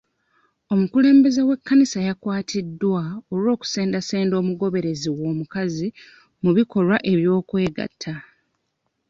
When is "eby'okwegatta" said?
7.11-8.13